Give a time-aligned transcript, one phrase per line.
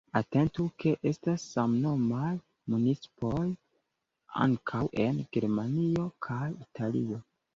[0.19, 2.29] Atentu, ke estas samnomaj
[2.75, 3.43] municipoj
[4.47, 7.21] ankaŭ en Germanio kaj Italio.